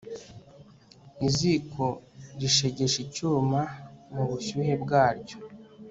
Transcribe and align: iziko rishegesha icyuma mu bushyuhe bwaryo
iziko 1.27 1.83
rishegesha 2.39 2.97
icyuma 3.05 3.59
mu 4.13 4.23
bushyuhe 4.29 4.73
bwaryo 4.83 5.37